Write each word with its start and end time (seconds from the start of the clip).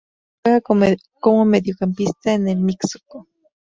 Juega 0.43 0.61
como 0.61 1.45
mediocampista 1.45 2.33
en 2.33 2.47
el 2.47 2.57
Mixco 2.57 3.27